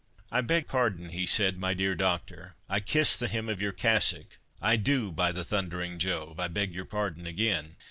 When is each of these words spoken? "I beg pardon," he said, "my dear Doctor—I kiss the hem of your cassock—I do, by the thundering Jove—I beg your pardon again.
"I 0.31 0.41
beg 0.41 0.65
pardon," 0.67 1.09
he 1.09 1.27
said, 1.27 1.59
"my 1.59 1.75
dear 1.75 1.93
Doctor—I 1.93 2.79
kiss 2.79 3.19
the 3.19 3.27
hem 3.27 3.47
of 3.47 3.61
your 3.61 3.71
cassock—I 3.71 4.75
do, 4.77 5.11
by 5.11 5.31
the 5.31 5.43
thundering 5.43 5.99
Jove—I 5.99 6.47
beg 6.47 6.73
your 6.73 6.85
pardon 6.85 7.27
again. 7.27 7.75